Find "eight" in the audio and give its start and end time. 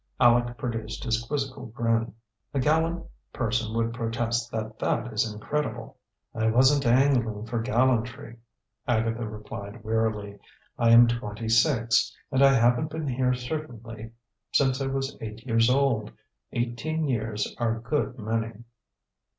15.21-15.45